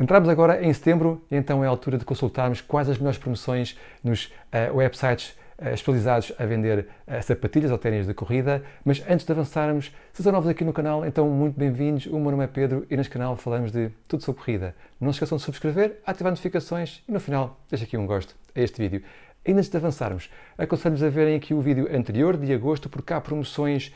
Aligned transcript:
Entramos 0.00 0.28
agora 0.28 0.62
em 0.62 0.72
setembro 0.72 1.20
então 1.28 1.64
é 1.64 1.66
a 1.66 1.70
altura 1.70 1.98
de 1.98 2.04
consultarmos 2.04 2.60
quais 2.60 2.88
as 2.88 2.98
melhores 2.98 3.18
promoções 3.18 3.76
nos 4.02 4.26
uh, 4.26 4.76
websites 4.76 5.36
uh, 5.58 5.70
especializados 5.70 6.32
a 6.38 6.46
vender 6.46 6.86
uh, 7.08 7.20
sapatilhas 7.20 7.72
ou 7.72 7.78
ténis 7.78 8.06
de 8.06 8.14
corrida. 8.14 8.62
Mas 8.84 9.02
antes 9.10 9.26
de 9.26 9.32
avançarmos, 9.32 9.92
se 10.12 10.22
são 10.22 10.30
novos 10.30 10.48
aqui 10.48 10.62
no 10.62 10.72
canal, 10.72 11.04
então 11.04 11.28
muito 11.28 11.58
bem-vindos. 11.58 12.06
O 12.06 12.20
meu 12.20 12.30
nome 12.30 12.44
é 12.44 12.46
Pedro 12.46 12.86
e 12.88 12.96
neste 12.96 13.10
canal 13.10 13.36
falamos 13.36 13.72
de 13.72 13.90
tudo 14.06 14.22
sobre 14.22 14.40
corrida. 14.40 14.72
Não 15.00 15.12
se 15.12 15.16
esqueçam 15.16 15.36
de 15.36 15.42
subscrever, 15.42 15.98
ativar 16.06 16.30
notificações 16.30 17.02
e 17.08 17.10
no 17.10 17.18
final 17.18 17.58
deixa 17.68 17.84
aqui 17.84 17.96
um 17.96 18.06
gosto 18.06 18.36
a 18.54 18.60
este 18.60 18.80
vídeo. 18.80 19.02
E 19.44 19.50
antes 19.50 19.68
de 19.68 19.76
avançarmos, 19.76 20.30
aconselho-vos 20.56 21.02
a 21.02 21.08
verem 21.08 21.34
aqui 21.34 21.54
o 21.54 21.60
vídeo 21.60 21.88
anterior 21.92 22.36
de 22.36 22.52
agosto, 22.52 22.88
porque 22.88 23.12
há 23.14 23.20
promoções 23.20 23.94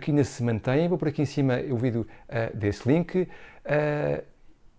que 0.00 0.12
ainda 0.12 0.22
se 0.22 0.44
mantêm. 0.44 0.86
Vou 0.86 0.96
por 0.96 1.08
aqui 1.08 1.22
em 1.22 1.26
cima 1.26 1.58
o 1.70 1.76
vídeo 1.76 2.06
desse 2.54 2.88
link 2.88 3.26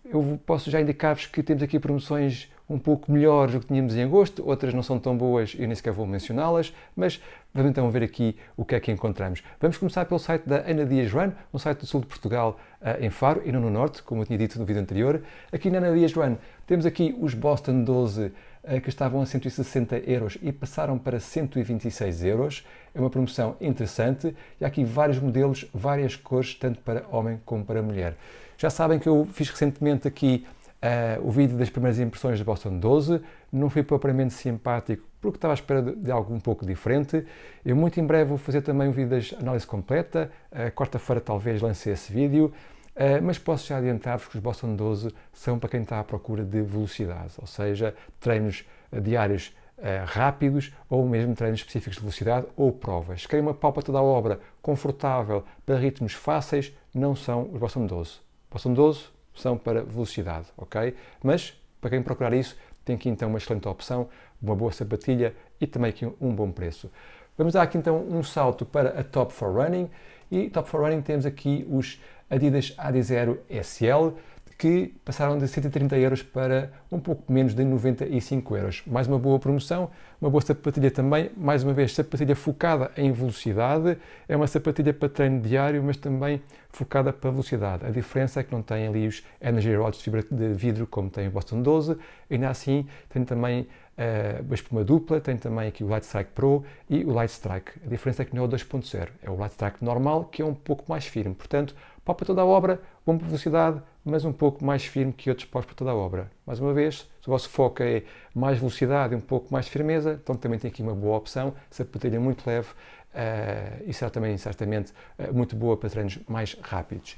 eu 0.06 0.40
posso 0.46 0.70
já 0.70 0.82
indicar-vos 0.82 1.26
que 1.26 1.42
temos 1.42 1.64
aqui 1.64 1.80
promoções 1.80 2.52
um 2.70 2.80
pouco 2.80 3.12
melhores 3.12 3.54
do 3.54 3.60
que 3.60 3.68
tínhamos 3.68 3.96
em 3.96 4.04
agosto, 4.04 4.46
outras 4.48 4.74
não 4.74 4.82
são 4.82 4.98
tão 4.98 5.18
boas 5.18 5.54
e 5.54 5.66
nem 5.68 5.76
sequer 5.76 5.94
vou 5.94 6.08
mencioná-las, 6.08 6.74
mas 6.96 7.22
vamos 7.54 7.72
então 7.72 7.90
ver 7.92 8.04
aqui 8.04 8.36
o 8.56 8.66
que 8.66 8.76
é 8.76 8.80
que 8.80 8.92
encontramos. 8.92 9.44
Vamos 9.60 9.78
começar 9.78 10.06
pelo 10.06 10.20
site 10.20 10.48
da 10.48 10.58
Ana 10.60 10.86
Dias 10.86 11.12
Run, 11.12 11.32
um 11.54 11.60
site 11.60 11.80
do 11.80 11.86
sul 11.86 12.02
de 12.02 12.08
Portugal, 12.08 12.58
eh, 12.82 13.06
em 13.06 13.10
Faro 13.10 13.42
e 13.46 13.52
não 13.52 13.60
no 13.60 13.70
norte, 13.70 14.02
como 14.02 14.22
eu 14.22 14.26
tinha 14.26 14.38
dito 14.38 14.58
no 14.58 14.66
vídeo 14.66 14.82
anterior. 14.82 15.22
Aqui 15.52 15.70
na 15.70 15.78
Ana 15.78 15.94
Dias 15.94 16.14
Run 16.14 16.38
temos 16.66 16.86
aqui 16.86 17.16
os 17.20 17.34
Boston 17.34 17.84
12 17.84 18.32
eh, 18.64 18.80
que 18.80 18.90
estavam 18.90 19.22
a 19.22 19.26
160 19.26 19.98
euros 20.10 20.38
e 20.42 20.52
passaram 20.52 20.98
para 20.98 21.20
126 21.20 22.24
euros. 22.24 22.66
É 22.96 23.00
uma 23.00 23.10
promoção 23.10 23.56
interessante 23.60 24.36
e 24.60 24.66
há 24.66 24.68
aqui 24.68 24.84
vários 24.84 25.20
modelos, 25.20 25.66
várias 25.74 26.16
cores, 26.16 26.56
tanto 26.56 26.80
para 26.80 27.06
homem 27.12 27.40
como 27.46 27.64
para 27.66 27.82
mulher. 27.82 28.16
Já 28.58 28.70
sabem 28.70 29.00
que 29.00 29.08
eu 29.08 29.28
fiz 29.32 29.50
recentemente 29.50 30.08
aqui 30.08 30.46
uh, 30.84 31.28
o 31.28 31.32
vídeo 31.32 31.58
das 31.58 31.70
primeiras 31.70 32.00
impressões 32.00 32.38
da 32.38 32.46
Boston 32.46 32.78
12. 32.78 33.22
Não 33.52 33.70
fui 33.70 33.84
propriamente 33.84 34.34
simpático 34.34 35.08
porque 35.22 35.38
estava 35.38 35.54
à 35.54 35.56
espera 35.56 35.82
de, 35.82 35.96
de, 35.96 36.12
algo 36.12 36.34
um 36.34 36.40
pouco 36.40 36.66
diferente. 36.66 37.26
Eu 37.66 37.76
muito 37.76 38.00
em 38.00 38.06
breve 38.06 38.30
vou 38.30 38.38
fazer 38.38 38.62
também 38.62 38.90
um 38.90 38.92
vídeo 38.92 39.10
da 39.10 39.38
análise 39.40 39.66
completa. 39.66 40.30
Uh, 40.52 40.72
Quarta-feira 40.72 41.22
talvez 41.22 41.62
lance 41.62 41.90
esse 41.90 42.12
vídeo. 42.12 42.54
Uh, 42.96 43.24
mas 43.24 43.40
posso 43.40 43.68
já 43.68 43.78
adiantar-vos 43.78 44.28
que 44.28 44.36
os 44.36 44.42
Boston 44.42 44.76
12 44.76 45.10
são 45.32 45.58
para 45.58 45.70
quem 45.70 45.82
está 45.82 46.00
à 46.00 46.04
procura 46.04 46.44
de 46.44 46.62
velocidade, 46.62 47.34
ou 47.40 47.48
seja, 47.48 47.96
treinos 48.20 48.66
diários 48.92 49.54
Uh, 49.76 50.06
rápidos 50.06 50.72
ou 50.88 51.06
mesmo 51.06 51.36
treinos 51.36 51.60
específicos 51.60 51.96
de 51.96 52.02
velocidade 52.02 52.46
ou 52.56 52.72
provas. 52.72 53.24
Se 53.24 53.28
querem 53.28 53.44
uma 53.44 53.56
pau 53.56 53.74
para 53.74 53.84
toda 53.84 54.02
obra 54.02 54.40
confortável 54.62 55.44
para 55.66 55.76
ritmos 55.76 56.14
fáceis, 56.14 56.72
não 56.94 57.16
são 57.16 57.50
os 57.52 57.60
Boston 57.60 57.88
12. 57.88 58.23
Boston 58.54 58.74
12 58.74 59.06
são 59.34 59.58
para 59.58 59.84
velocidade, 59.84 60.46
ok? 60.56 60.96
Mas, 61.24 61.60
para 61.82 61.90
quem 61.90 62.04
procurar 62.04 62.34
isso, 62.34 62.56
tem 62.86 62.96
aqui 62.96 63.10
então 63.10 63.30
uma 63.30 63.40
excelente 63.40 63.68
opção, 63.68 64.08
uma 64.40 64.56
boa 64.56 64.72
sapatilha 64.72 65.36
e 65.60 65.66
também 65.66 65.90
aqui 65.90 66.06
um 66.22 66.36
bom 66.36 66.52
preço. 66.52 66.92
Vamos 67.36 67.54
dar 67.54 67.64
aqui 67.64 67.80
então 67.80 67.98
um 67.98 68.22
salto 68.22 68.64
para 68.64 69.00
a 69.00 69.04
Top 69.04 69.34
for 69.34 69.52
Running 69.52 69.90
e 70.30 70.52
Top 70.52 70.70
for 70.70 70.82
Running 70.82 71.02
temos 71.02 71.26
aqui 71.26 71.66
os 71.68 72.00
Adidas 72.30 72.76
AD0 72.78 73.40
SL 73.50 74.16
que 74.58 74.94
passaram 75.04 75.38
de 75.38 75.48
130 75.48 75.98
euros 75.98 76.24
para 76.24 76.72
um 76.92 77.00
pouco 77.00 77.32
menos 77.32 77.54
de 77.54 77.64
95 77.64 78.58
euros. 78.58 78.84
Mais 78.86 79.08
uma 79.08 79.18
boa 79.18 79.40
promoção, 79.40 79.90
uma 80.22 80.30
boa 80.30 80.42
sapatilha 80.42 80.90
também, 80.90 81.32
mais 81.36 81.64
uma 81.64 81.74
vez, 81.74 81.94
sapatilha 81.94 82.36
focada 82.36 82.92
em 82.96 83.12
velocidade, 83.12 83.98
é 84.28 84.36
uma 84.36 84.48
sapatilha 84.48 84.94
para 84.94 85.10
treino 85.10 85.42
diário, 85.42 85.84
mas 85.84 85.98
também 85.98 86.42
focada 86.70 87.12
para 87.12 87.30
velocidade. 87.30 87.86
A 87.86 87.90
diferença 87.90 88.40
é 88.40 88.44
que 88.44 88.52
não 88.52 88.62
tem 88.62 88.88
ali 88.88 89.08
os 89.08 89.24
Energy 89.42 89.76
Rods 89.76 90.00
de 90.00 90.04
fibra 90.04 90.24
de 90.30 90.54
vidro, 90.54 90.88
como 90.88 91.10
tem 91.10 91.28
o 91.28 91.32
Boston 91.32 91.62
12, 91.62 91.98
ainda 92.30 92.50
assim 92.50 92.88
tem 93.10 93.24
também 93.24 93.68
uh, 93.98 94.54
espuma 94.54 94.84
dupla, 94.84 95.20
tem 95.20 95.38
também 95.38 95.68
aqui 95.68 95.84
o 95.84 95.88
Light 95.88 96.06
Strike 96.06 96.32
Pro 96.34 96.64
e 96.90 97.04
o 97.04 97.12
Light 97.12 97.32
Strike. 97.32 97.72
A 97.86 97.90
diferença 97.90 98.22
é 98.22 98.26
que 98.26 98.36
não 98.36 98.44
é 98.44 98.48
o 98.48 98.50
2.0, 98.50 99.08
é 99.22 99.30
o 99.30 99.36
Light 99.36 99.52
Strike 99.52 99.84
normal, 99.84 100.26
que 100.26 100.42
é 100.42 100.46
um 100.46 100.54
pouco 100.54 100.86
mais 100.88 101.06
firme. 101.06 101.36
Portanto, 101.36 101.76
pau 102.04 102.14
para 102.14 102.26
toda 102.26 102.42
a 102.42 102.46
obra, 102.46 102.82
bom 103.06 103.18
para 103.18 103.28
velocidade, 103.28 103.82
mas 104.04 104.26
um 104.26 104.34
pouco 104.34 104.64
mais 104.64 104.86
firme 104.86 105.14
que 105.14 105.30
outros 105.30 105.48
paus 105.48 105.66
para 105.66 105.76
toda 105.76 105.92
a 105.92 105.96
obra. 105.96 106.30
Mais 106.46 106.60
uma 106.60 106.74
vez, 106.74 107.10
se 107.22 107.28
o 107.28 107.32
vosso 107.32 107.50
foco 107.50 107.82
é 107.82 108.04
mais 108.36 108.58
velocidade 108.58 109.14
e 109.14 109.18
um 109.18 109.22
pouco 109.22 109.52
mais 109.54 109.68
firmeza, 109.68 110.20
então 110.22 110.36
também 110.36 110.60
tem 110.60 110.70
aqui 110.70 110.82
uma 110.82 110.94
boa 110.94 111.18
opção, 111.18 111.54
sapatilha 111.70 112.20
muito 112.20 112.46
leve 112.46 112.68
uh, 112.70 113.84
e 113.86 113.94
será 113.94 114.12
também 114.12 114.38
certamente 114.38 114.92
uh, 115.18 115.34
muito 115.34 115.56
boa 115.56 115.78
para 115.78 115.90
treinos 115.90 116.20
mais 116.28 116.58
rápidos. 116.62 117.18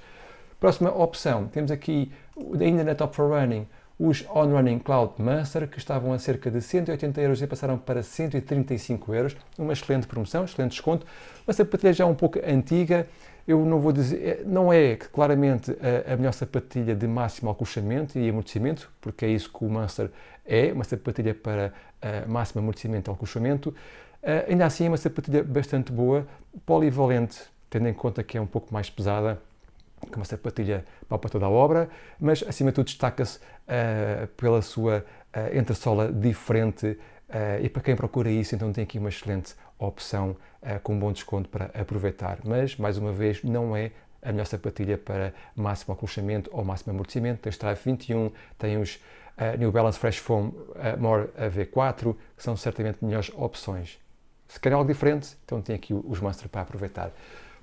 Próxima 0.60 0.90
opção, 0.90 1.48
temos 1.48 1.72
aqui 1.72 2.12
ainda 2.60 2.84
na 2.84 2.96
Top 2.96 3.16
for 3.16 3.30
Running 3.30 3.68
os 3.98 4.26
On 4.30 4.48
Running 4.52 4.80
Cloud 4.80 5.14
Master, 5.18 5.68
que 5.70 5.78
estavam 5.78 6.12
a 6.12 6.20
cerca 6.20 6.52
de 6.52 6.62
180 6.62 7.22
euros 7.22 7.42
e 7.42 7.48
passaram 7.48 7.78
para 7.78 8.04
135 8.04 9.14
euros. 9.14 9.38
Uma 9.58 9.74
excelente 9.74 10.06
promoção, 10.06 10.44
excelente 10.44 10.72
desconto. 10.72 11.06
Uma 11.48 11.54
sapatilha 11.54 11.94
já 11.94 12.06
um 12.06 12.14
pouco 12.14 12.40
antiga, 12.46 13.08
eu 13.48 13.64
não 13.66 13.80
vou 13.80 13.92
dizer, 13.92 14.24
é, 14.24 14.44
não 14.46 14.74
é 14.74 14.96
claramente 14.96 15.72
a, 15.72 16.14
a 16.14 16.18
melhor 16.18 16.34
sapatilha 16.34 16.96
de 16.96 17.08
máximo 17.08 17.50
acolchamento 17.50 18.18
e 18.18 18.30
amortecimento, 18.30 18.92
porque 19.00 19.26
é 19.26 19.30
isso 19.30 19.52
que 19.52 19.64
o 19.64 19.70
Monster 19.70 20.10
é, 20.46 20.72
uma 20.74 20.84
sapatilha 20.84 21.34
para 21.34 21.74
uh, 22.02 22.30
máximo 22.30 22.62
amortecimento 22.62 23.10
e 23.10 23.14
acolchamento. 23.14 23.70
Uh, 23.70 24.50
ainda 24.50 24.66
assim 24.66 24.86
é 24.86 24.88
uma 24.88 24.98
sapatilha 24.98 25.44
bastante 25.44 25.92
boa, 25.92 26.28
polivalente, 26.66 27.40
tendo 27.70 27.88
em 27.88 27.94
conta 27.94 28.24
que 28.24 28.38
é 28.38 28.42
um 28.42 28.48
pouco 28.48 28.74
mais 28.74 28.90
pesada 28.90 29.40
que 30.12 30.18
uma 30.18 30.26
sapatilha 30.26 30.86
para 31.08 31.18
toda 31.18 31.46
a 31.46 31.50
obra, 31.50 31.90
mas 32.20 32.44
acima 32.48 32.72
de 32.72 32.76
tudo 32.76 32.86
destaca-se 32.86 33.38
uh, 33.40 34.28
pela 34.38 34.62
sua 34.62 35.06
uh, 35.36 35.58
entressola 35.58 36.12
diferente 36.12 36.98
Uh, 37.30 37.64
e 37.64 37.70
para 37.70 37.82
quem 37.82 37.96
procura 37.96 38.30
isso, 38.30 38.54
então 38.56 38.72
tem 38.72 38.84
aqui 38.84 39.00
uma 39.00 39.10
excelente 39.10 39.56
opção 39.80 40.38
uh, 40.62 40.80
com 40.82 40.94
um 40.94 41.00
bom 41.00 41.12
desconto 41.12 41.50
para 41.50 41.66
aproveitar. 41.74 42.40
Mas, 42.44 42.78
mais 42.78 42.98
uma 42.98 43.12
vez, 43.12 43.44
não 43.44 43.76
é 43.76 43.92
a 44.22 44.32
melhor 44.32 44.46
sapatilha 44.46 44.98
para 44.98 45.34
máximo 45.56 45.94
acolchamento 45.94 46.50
ou 46.54 46.64
máximo 46.64 46.94
amortecimento. 46.94 47.42
Tem 47.42 47.50
os 47.50 47.56
Strive 47.56 47.80
21, 47.84 48.32
tem 48.58 48.78
os 48.78 48.96
uh, 49.38 49.58
New 49.58 49.72
Balance 49.72 49.98
Fresh 49.98 50.18
Foam 50.18 50.54
More 51.00 51.28
V4, 51.38 52.16
que 52.38 52.44
são 52.44 52.56
certamente 52.56 53.04
melhores 53.04 53.32
opções. 53.36 54.00
Se 54.48 54.60
querem 54.60 54.78
algo 54.78 54.88
diferente, 54.88 55.36
então 55.44 55.62
tem 55.62 55.76
aqui 55.76 55.94
os 55.94 56.20
Monster 56.20 56.48
para 56.48 56.62
aproveitar. 56.62 57.12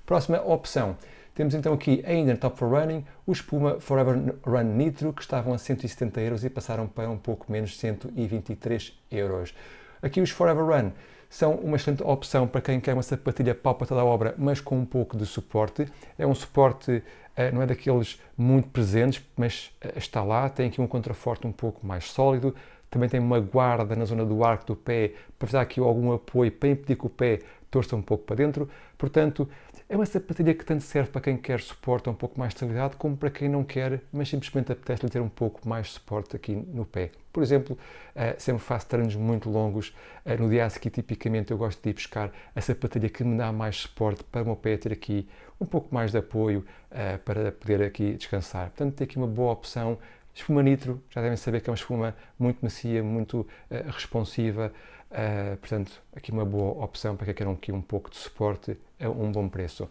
Próxima 0.05 0.41
opção. 0.41 0.97
Temos 1.33 1.55
então 1.55 1.73
aqui 1.73 2.03
ainda 2.05 2.33
no 2.33 2.37
Top 2.37 2.57
for 2.59 2.69
Running 2.69 3.03
os 3.25 3.41
Puma 3.41 3.79
Forever 3.79 4.35
Run 4.45 4.63
Nitro 4.63 5.11
que 5.11 5.21
estavam 5.23 5.53
a 5.53 5.57
170 5.57 6.21
euros 6.21 6.43
e 6.43 6.49
passaram 6.49 6.87
para 6.87 7.09
um 7.09 7.17
pouco 7.17 7.51
menos 7.51 7.75
123 7.79 8.93
euros. 9.09 9.55
Aqui 9.99 10.21
os 10.21 10.29
Forever 10.29 10.63
Run 10.63 10.91
são 11.27 11.55
uma 11.55 11.77
excelente 11.77 12.03
opção 12.03 12.47
para 12.47 12.61
quem 12.61 12.79
quer 12.79 12.93
uma 12.93 13.01
sapatilha 13.01 13.55
pau 13.55 13.73
para 13.73 13.87
toda 13.87 14.01
a 14.01 14.05
obra, 14.05 14.35
mas 14.37 14.61
com 14.61 14.77
um 14.77 14.85
pouco 14.85 15.17
de 15.17 15.25
suporte. 15.25 15.87
É 16.19 16.27
um 16.27 16.35
suporte, 16.35 17.01
eh, 17.35 17.51
não 17.51 17.63
é 17.63 17.65
daqueles 17.65 18.21
muito 18.37 18.69
presentes, 18.69 19.23
mas 19.35 19.71
eh, 19.81 19.93
está 19.95 20.23
lá, 20.23 20.47
tem 20.49 20.67
aqui 20.67 20.79
um 20.79 20.85
contraforte 20.85 21.47
um 21.47 21.51
pouco 21.51 21.83
mais 21.83 22.11
sólido, 22.11 22.53
também 22.91 23.09
tem 23.09 23.19
uma 23.19 23.39
guarda 23.39 23.95
na 23.95 24.05
zona 24.05 24.23
do 24.23 24.43
arco 24.43 24.67
do 24.67 24.75
pé 24.75 25.13
para 25.39 25.49
dar 25.49 25.61
aqui 25.61 25.79
algum 25.79 26.11
apoio 26.11 26.51
para 26.51 26.69
impedir 26.69 26.95
que 26.95 27.07
o 27.07 27.09
pé 27.09 27.39
torça 27.71 27.95
um 27.95 28.03
pouco 28.03 28.23
para 28.23 28.35
dentro. 28.35 28.69
Portanto, 28.95 29.49
é 29.89 29.95
uma 29.95 30.05
sapatilha 30.05 30.53
que 30.53 30.63
tanto 30.63 30.83
serve 30.83 31.11
para 31.11 31.21
quem 31.21 31.37
quer 31.37 31.59
suporte 31.59 32.09
um 32.09 32.13
pouco 32.13 32.39
mais 32.39 32.51
de 32.51 32.55
estabilidade, 32.55 32.95
como 32.95 33.17
para 33.17 33.29
quem 33.29 33.49
não 33.49 33.63
quer, 33.63 34.01
mas 34.11 34.29
simplesmente 34.29 34.71
apetece-lhe 34.71 35.09
ter 35.09 35.21
um 35.21 35.29
pouco 35.29 35.67
mais 35.67 35.87
de 35.87 35.93
suporte 35.93 36.35
aqui 36.35 36.55
no 36.55 36.85
pé. 36.85 37.11
Por 37.31 37.43
exemplo, 37.43 37.77
uh, 38.15 38.35
sempre 38.37 38.63
faço 38.63 38.87
treinos 38.87 39.15
muito 39.15 39.49
longos, 39.49 39.93
uh, 40.25 40.41
no 40.41 40.49
dia 40.49 40.65
a 40.65 40.69
seguir 40.69 40.89
tipicamente 40.89 41.51
eu 41.51 41.57
gosto 41.57 41.81
de 41.81 41.89
ir 41.89 41.93
buscar 41.93 42.31
a 42.55 42.61
sapatilha 42.61 43.09
que 43.09 43.23
me 43.23 43.37
dá 43.37 43.51
mais 43.51 43.77
suporte 43.77 44.23
para 44.23 44.43
o 44.43 44.45
meu 44.45 44.55
pé 44.55 44.77
ter 44.77 44.93
aqui 44.93 45.27
um 45.59 45.65
pouco 45.65 45.93
mais 45.93 46.11
de 46.11 46.17
apoio 46.17 46.65
uh, 46.91 47.19
para 47.19 47.51
poder 47.51 47.83
aqui 47.83 48.13
descansar. 48.13 48.69
Portanto, 48.69 48.95
tem 48.95 49.05
aqui 49.05 49.17
uma 49.17 49.27
boa 49.27 49.51
opção. 49.51 49.97
Espuma 50.33 50.63
Nitro, 50.63 51.03
já 51.09 51.21
devem 51.21 51.37
saber 51.37 51.61
que 51.61 51.69
é 51.69 51.71
uma 51.71 51.77
espuma 51.77 52.15
muito 52.39 52.57
macia, 52.63 53.03
muito 53.03 53.45
responsiva, 53.69 54.71
Uh, 55.13 55.55
portanto, 55.57 56.01
aqui 56.15 56.31
uma 56.31 56.43
boa 56.43 56.83
opção 56.83 57.15
para 57.15 57.27
quem 57.27 57.35
quer 57.35 57.47
aqui 57.47 57.71
um 57.71 57.83
pouco 57.83 58.09
de 58.09 58.17
suporte 58.17 58.75
a 59.03 59.09
um 59.09 59.31
bom 59.31 59.47
preço. 59.47 59.89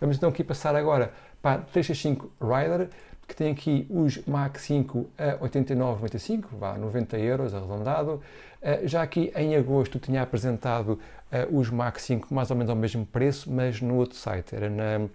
Vamos 0.00 0.16
então 0.16 0.28
aqui 0.28 0.42
passar 0.42 0.74
agora 0.74 1.12
para 1.40 1.60
a 1.60 1.64
365 1.64 2.30
Rider, 2.40 2.88
que 3.26 3.34
tem 3.34 3.52
aqui 3.52 3.86
os 3.88 4.18
Mac 4.26 4.58
5 4.58 5.06
a 5.16 5.46
89,95, 5.46 6.44
vá 6.52 6.76
90 6.76 7.18
euros 7.18 7.54
arredondado. 7.54 8.20
Uh, 8.62 8.86
já 8.86 9.02
aqui 9.02 9.32
em 9.36 9.56
agosto 9.56 9.98
tinha 9.98 10.22
apresentado 10.22 10.98
uh, 11.30 11.58
os 11.58 11.70
Mac 11.70 11.98
5 11.98 12.32
mais 12.34 12.50
ou 12.50 12.56
menos 12.56 12.70
ao 12.70 12.76
mesmo 12.76 13.06
preço, 13.06 13.50
mas 13.50 13.80
no 13.80 13.96
outro 13.96 14.16
site, 14.16 14.54
era 14.54 14.68
na 14.68 15.08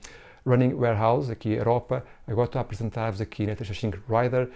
Running 0.46 0.74
Warehouse, 0.74 1.32
aqui 1.32 1.54
Europa. 1.54 2.04
Agora 2.28 2.46
estou 2.46 2.60
a 2.60 2.62
apresentar-vos 2.62 3.22
aqui 3.22 3.46
na 3.46 3.56
365 3.56 3.98
Rider. 4.12 4.50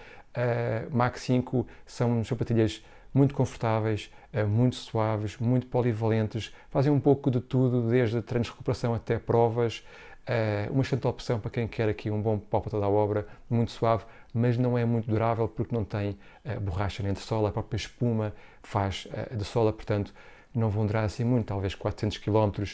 Mac 0.90 1.16
5 1.16 1.64
são 1.86 2.24
sapatilhas 2.24 2.82
muito 3.14 3.32
confortáveis, 3.32 4.10
eh, 4.32 4.44
muito 4.44 4.74
suaves, 4.74 5.38
muito 5.38 5.68
polivalentes, 5.68 6.52
fazem 6.68 6.92
um 6.92 6.98
pouco 6.98 7.30
de 7.30 7.40
tudo, 7.40 7.88
desde 7.88 8.20
treinos 8.20 8.48
de 8.48 8.52
recuperação 8.52 8.92
até 8.92 9.18
provas. 9.18 9.86
Eh, 10.26 10.68
uma 10.70 10.82
excelente 10.82 11.06
opção 11.06 11.38
para 11.38 11.50
quem 11.50 11.68
quer 11.68 11.88
aqui 11.88 12.10
um 12.10 12.20
bom 12.20 12.38
pau 12.38 12.60
para 12.60 12.72
toda 12.72 12.86
a 12.86 12.88
obra, 12.88 13.26
muito 13.48 13.70
suave, 13.70 14.04
mas 14.32 14.58
não 14.58 14.76
é 14.76 14.84
muito 14.84 15.08
durável 15.08 15.46
porque 15.46 15.74
não 15.74 15.84
tem 15.84 16.18
uh, 16.44 16.58
borracha 16.60 17.02
nem 17.02 17.12
de 17.12 17.20
sola, 17.20 17.50
a 17.50 17.52
própria 17.52 17.76
espuma 17.76 18.34
faz 18.62 19.06
de 19.30 19.44
sola, 19.44 19.70
portanto 19.70 20.14
não 20.54 20.70
vão 20.70 20.86
durar 20.86 21.04
assim 21.04 21.24
muito, 21.24 21.46
talvez 21.46 21.74
400 21.74 22.18
km, 22.18 22.64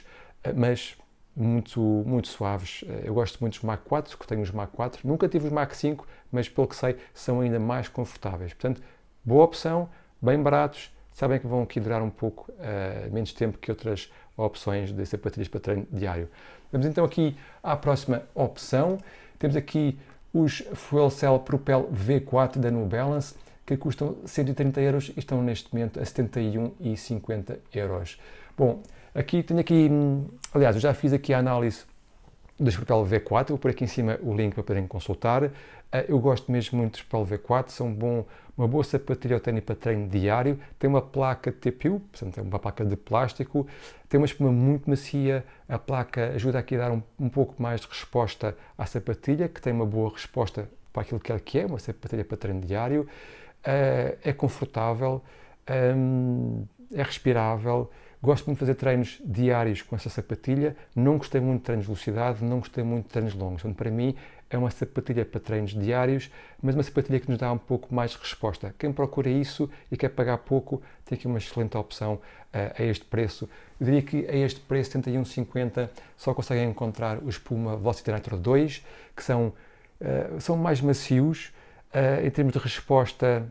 mas 0.55 0.97
muito, 1.35 1.81
muito 1.81 2.29
suaves. 2.29 2.85
Eu 3.05 3.15
gosto 3.15 3.41
muito 3.41 3.55
dos 3.55 3.63
Mach 3.63 3.81
4, 3.83 4.19
que 4.19 4.27
tenho 4.27 4.43
os 4.43 4.51
Mach 4.51 4.71
4, 4.71 5.07
nunca 5.07 5.29
tive 5.29 5.47
os 5.47 5.53
Mach 5.53 5.75
5, 5.75 6.07
mas 6.31 6.49
pelo 6.49 6.69
que 6.69 6.77
sei 6.77 6.97
são 7.15 7.41
ainda 7.41 7.59
mais 7.59 7.89
confortáveis. 7.89 8.53
Portanto, 8.53 8.83
boa 9.25 9.45
opção, 9.45 9.89
bem 10.21 10.43
baratos, 10.43 10.91
sabem 11.13 11.39
que 11.39 11.47
vão 11.47 11.63
aqui 11.63 11.81
durar 11.81 12.03
um 12.03 12.11
pouco 12.11 12.53
menos 13.11 13.33
tempo 13.33 13.59
que 13.59 13.71
outras 13.71 14.11
opções 14.37 14.93
de 14.93 15.05
sapatilhas 15.07 15.49
para 15.49 15.61
treino 15.61 15.87
diário. 15.93 16.29
Vamos 16.73 16.87
então 16.87 17.05
aqui 17.05 17.37
à 17.63 17.77
próxima 17.77 18.23
opção. 18.35 18.99
Temos 19.39 19.57
aqui 19.57 19.99
os 20.33 20.63
Fuel 20.75 21.11
Cell 21.11 21.39
Propel 21.41 21.91
V4 21.93 22.59
da 22.59 22.71
New 22.71 22.87
Balance, 22.87 23.35
que 23.67 23.77
custam 23.77 24.17
130 24.25 24.81
euros 24.81 25.13
e 25.17 25.19
estão 25.19 25.43
neste 25.43 25.73
momento 25.73 26.01
a 26.01 26.03
71,50 26.03 27.59
euros. 27.75 28.21
Bom, 28.57 28.83
aqui 29.15 29.43
tenho 29.43 29.61
aqui, 29.61 29.89
hum, 29.91 30.27
aliás, 30.53 30.77
eu 30.77 30.83
já 30.83 30.95
fiz 30.95 31.13
aqui 31.13 31.35
a 31.35 31.39
análise 31.39 31.85
dos 32.61 32.77
Propel 32.77 33.07
V4, 33.07 33.49
vou 33.49 33.59
pôr 33.59 33.71
aqui 33.71 33.85
em 33.85 33.87
cima 33.87 34.19
o 34.23 34.35
link 34.35 34.53
para 34.53 34.63
poderem 34.63 34.87
consultar. 34.87 35.51
Ah, 35.91 36.05
eu 36.07 36.19
gosto 36.19 36.53
mesmo 36.53 36.79
muito 36.79 36.93
dos 36.93 37.03
Propel 37.03 37.39
V4, 37.39 37.71
são 37.71 37.93
bom, 37.93 38.27
uma 38.57 38.69
boa 38.69 38.85
sapatilha 38.85 39.41
ténis 39.41 39.65
para 39.65 39.75
treino 39.75 40.07
diário, 40.09 40.61
tem 40.79 40.89
uma 40.89 41.01
placa 41.01 41.51
TPU, 41.51 42.01
portanto 42.01 42.39
é 42.39 42.43
uma 42.43 42.59
placa 42.59 42.85
de 42.85 42.97
plástico, 42.97 43.67
tem 44.09 44.21
uma 44.21 44.27
espuma 44.27 44.53
muito 44.53 44.89
macia, 44.91 45.45
a 45.67 45.79
placa 45.79 46.33
ajuda 46.35 46.59
aqui 46.59 46.77
a 46.77 46.79
dar 46.79 46.93
um, 46.93 47.03
um 47.19 47.29
pouco 47.31 47.61
mais 47.61 47.81
de 47.81 47.89
resposta 47.89 48.55
à 48.77 48.85
sapatilha, 48.85 49.49
que 49.49 49.61
tem 49.61 49.73
uma 49.73 49.87
boa 49.87 50.11
resposta 50.11 50.69
para 50.93 51.03
aquilo 51.03 51.19
que 51.19 51.33
ela 51.33 51.41
que 51.41 51.59
é, 51.59 51.67
uma 51.67 51.79
sapatilha 51.79 52.25
para 52.25 52.37
treino 52.37 52.61
diário, 52.61 53.03
uh, 53.03 54.19
é 54.23 54.33
confortável, 54.33 55.23
um, 55.97 56.67
é 56.93 57.03
respirável, 57.03 57.91
Gosto 58.23 58.47
muito 58.47 58.59
de 58.59 58.61
fazer 58.61 58.75
treinos 58.75 59.19
diários 59.25 59.81
com 59.81 59.97
essa 59.97 60.11
sapatilha. 60.11 60.77
Não 60.95 61.17
gostei 61.17 61.41
muito 61.41 61.61
de 61.61 61.65
treinos 61.65 61.87
de 61.87 61.93
velocidade, 61.93 62.45
não 62.45 62.59
gostei 62.59 62.85
muito 62.85 63.05
de 63.05 63.11
treinos 63.11 63.33
longos. 63.35 63.63
Então, 63.63 63.73
para 63.73 63.91
mim, 63.91 64.15
é 64.51 64.59
uma 64.59 64.71
sapatilha 64.71 65.25
para 65.25 65.41
treinos 65.41 65.71
diários, 65.71 66.31
mas 66.61 66.75
uma 66.75 66.83
sapatilha 66.83 67.19
que 67.19 67.31
nos 67.31 67.39
dá 67.39 67.51
um 67.51 67.57
pouco 67.57 67.95
mais 67.95 68.11
de 68.11 68.19
resposta. 68.19 68.75
Quem 68.79 68.93
procura 68.93 69.31
isso 69.31 69.71
e 69.91 69.97
quer 69.97 70.11
pagar 70.11 70.37
pouco, 70.39 70.83
tem 71.07 71.17
aqui 71.17 71.27
uma 71.27 71.39
excelente 71.39 71.79
opção 71.79 72.15
uh, 72.15 72.21
a 72.79 72.83
este 72.83 73.07
preço. 73.07 73.49
Eu 73.81 73.87
diria 73.87 74.03
que 74.03 74.27
a 74.29 74.37
este 74.37 74.61
preço, 74.61 74.99
71,50, 74.99 75.89
só 76.15 76.35
conseguem 76.35 76.69
encontrar 76.69 77.23
o 77.23 77.29
Espuma 77.31 77.75
Velocity 77.77 78.13
Nitro 78.13 78.37
2, 78.37 78.85
que 79.17 79.25
são, 79.25 79.55
uh, 80.01 80.41
são 80.41 80.59
mais 80.59 80.83
macios. 80.83 81.53
Uh, 81.93 82.25
em 82.25 82.31
termos 82.31 82.53
de 82.53 82.59
resposta, 82.59 83.51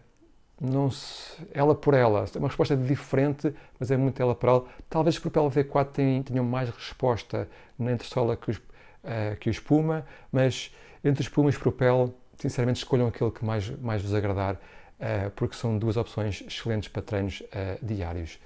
não 0.60 0.92
se, 0.92 1.42
ela 1.54 1.74
por 1.74 1.94
ela. 1.94 2.26
É 2.34 2.38
uma 2.38 2.48
resposta 2.48 2.76
diferente, 2.76 3.54
mas 3.80 3.92
é 3.92 3.98
muito 3.98 4.22
ela 4.22 4.36
por 4.36 4.50
ela. 4.50 4.66
Talvez 4.90 5.16
os 5.16 5.22
Propel 5.22 5.50
V4 5.50 6.24
tenham 6.24 6.44
mais 6.44 6.70
resposta 6.70 7.48
na 7.78 7.94
entressola 7.94 8.36
que, 8.36 8.52
os, 8.52 8.58
uh, 8.58 9.36
que 9.40 9.50
o 9.50 9.52
espuma, 9.52 10.06
mas 10.32 10.74
entre 11.04 11.22
espuma 11.24 11.50
e 11.50 11.54
Propel, 11.54 12.14
sinceramente, 12.38 12.78
escolham 12.78 13.08
aquele 13.08 13.32
que 13.32 13.46
mais, 13.46 13.70
mais 13.80 14.02
vos 14.02 14.14
agradar, 14.14 14.56
uh, 14.56 15.30
porque 15.36 15.56
são 15.56 15.78
duas 15.78 15.96
opções 15.96 16.44
excelentes 16.46 16.90
para 16.90 17.02
treinos 17.02 17.42
uh, 17.42 17.86
diários. 17.86 18.40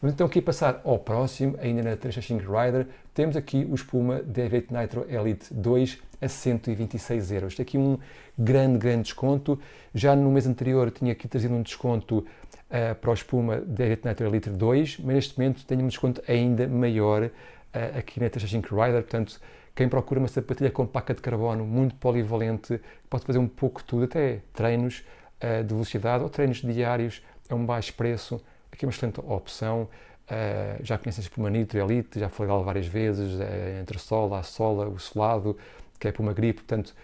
Vamos 0.00 0.14
então 0.14 0.26
aqui 0.26 0.40
passar 0.40 0.80
ao 0.82 0.98
próximo, 0.98 1.58
ainda 1.60 1.82
na 1.82 1.94
365 1.94 2.50
Rider, 2.50 2.86
temos 3.12 3.36
aqui 3.36 3.66
o 3.70 3.74
espuma 3.74 4.20
D8 4.20 4.70
Nitro 4.70 5.04
Elite 5.06 5.52
2 5.52 5.98
a 6.22 6.26
126 6.26 7.32
euros. 7.32 7.54
Tem 7.54 7.64
aqui 7.64 7.76
um 7.76 7.98
grande, 8.38 8.78
grande 8.78 9.02
desconto. 9.02 9.60
Já 9.94 10.16
no 10.16 10.30
mês 10.30 10.46
anterior 10.46 10.90
tinha 10.90 11.12
aqui 11.12 11.28
trazido 11.28 11.52
um 11.52 11.60
desconto 11.60 12.20
uh, 12.20 12.94
para 12.94 13.10
o 13.10 13.12
espuma 13.12 13.58
D8 13.58 14.06
Nitro 14.06 14.26
Elite 14.26 14.48
2, 14.48 15.00
mas 15.00 15.14
neste 15.16 15.38
momento 15.38 15.66
tenho 15.66 15.82
um 15.82 15.88
desconto 15.88 16.22
ainda 16.26 16.66
maior 16.66 17.24
uh, 17.24 17.98
aqui 17.98 18.20
na 18.20 18.30
365 18.30 18.74
Rider, 18.74 19.02
portanto 19.02 19.38
quem 19.76 19.86
procura 19.86 20.18
uma 20.18 20.28
sapatilha 20.28 20.70
com 20.70 20.86
placa 20.86 21.12
de 21.12 21.20
carbono 21.20 21.66
muito 21.66 21.94
polivalente, 21.96 22.80
pode 23.10 23.26
fazer 23.26 23.38
um 23.38 23.46
pouco 23.46 23.84
tudo, 23.84 24.04
até 24.04 24.40
treinos 24.54 25.04
uh, 25.44 25.62
de 25.62 25.74
velocidade 25.74 26.24
ou 26.24 26.30
treinos 26.30 26.62
diários 26.62 27.22
a 27.50 27.54
um 27.54 27.66
baixo 27.66 27.92
preço, 27.92 28.40
aqui 28.72 28.84
é 28.84 28.86
uma 28.86 28.92
excelente 28.92 29.20
opção. 29.20 29.88
Uh, 30.30 30.84
já 30.84 30.96
conheces 30.96 31.26
Puma 31.26 31.50
Nitro 31.50 31.80
Elite, 31.80 32.20
já 32.20 32.28
falei 32.28 32.52
dela 32.52 32.62
várias 32.62 32.86
vezes, 32.86 33.34
uh, 33.34 33.80
entre 33.80 33.96
a 33.96 34.00
sola, 34.00 34.38
a 34.38 34.42
sola, 34.44 34.88
o 34.88 34.98
solado, 34.98 35.56
que 35.98 36.06
é 36.06 36.12
Puma 36.12 36.32
Grip, 36.32 36.58
portanto, 36.58 36.94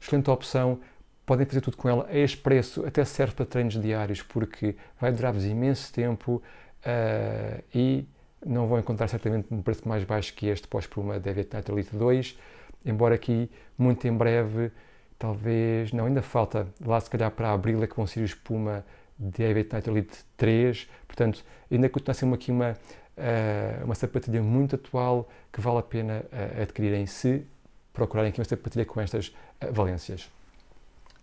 excelente 0.00 0.30
opção. 0.30 0.78
Podem 1.24 1.44
fazer 1.44 1.60
tudo 1.60 1.76
com 1.76 1.88
ela 1.88 2.04
a 2.08 2.42
preço, 2.42 2.86
até 2.86 3.04
serve 3.04 3.34
para 3.34 3.44
treinos 3.44 3.80
diários, 3.80 4.22
porque 4.22 4.76
vai 5.00 5.10
durar-vos 5.10 5.44
imenso 5.44 5.92
tempo 5.92 6.40
uh, 6.86 7.62
e 7.74 8.06
não 8.44 8.68
vão 8.68 8.78
encontrar 8.78 9.08
certamente 9.08 9.52
um 9.52 9.60
preço 9.60 9.88
mais 9.88 10.04
baixo 10.04 10.32
que 10.34 10.46
este 10.46 10.68
pós-Puma 10.68 11.18
Deviant 11.18 11.52
Nitro 11.52 11.74
Elite 11.74 11.96
2, 11.96 12.38
embora 12.84 13.16
aqui, 13.16 13.50
muito 13.76 14.06
em 14.06 14.12
breve, 14.12 14.70
talvez, 15.18 15.92
não, 15.92 16.06
ainda 16.06 16.22
falta, 16.22 16.68
lá 16.84 17.00
se 17.00 17.10
calhar 17.10 17.32
para 17.32 17.52
abril 17.52 17.82
é 17.82 17.88
que 17.88 17.96
vão 17.96 18.06
ser 18.06 18.22
os 18.22 18.32
Puma 18.32 18.84
Deviant 19.18 19.72
Nitro 19.72 19.92
Elite 19.92 20.18
3, 20.36 20.88
portanto, 21.06 21.44
ainda 21.70 21.88
continua 21.88 22.12
a 22.12 22.14
ser 22.14 22.32
aqui 22.32 22.50
uma, 22.50 22.72
uh, 22.72 23.84
uma 23.84 23.94
sapatilha 23.94 24.42
muito 24.42 24.74
atual 24.74 25.28
que 25.52 25.60
vale 25.60 25.78
a 25.78 25.82
pena 25.82 26.24
uh, 26.32 26.62
adquirirem 26.62 27.06
se 27.06 27.46
procurarem 27.92 28.30
aqui 28.30 28.40
uma 28.40 28.44
sapatilha 28.44 28.84
com 28.84 29.00
estas 29.00 29.28
uh, 29.28 29.72
valências. 29.72 30.30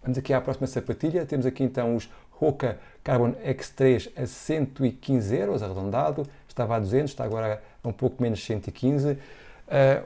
Vamos 0.01 0.17
aqui 0.17 0.33
à 0.33 0.41
próxima 0.41 0.67
sapatilha, 0.67 1.25
temos 1.25 1.45
aqui 1.45 1.63
então 1.63 1.95
os 1.95 2.09
Hoka 2.39 2.77
Carbon 3.03 3.33
X3 3.33 4.11
a 4.17 4.25
115 4.25 5.35
euros, 5.35 5.63
arredondado, 5.63 6.27
estava 6.47 6.75
a 6.75 6.79
200, 6.79 7.11
está 7.11 7.23
agora 7.23 7.61
a 7.83 7.87
um 7.87 7.93
pouco 7.93 8.21
menos 8.21 8.43
115. 8.43 9.11
Uh, 9.11 9.17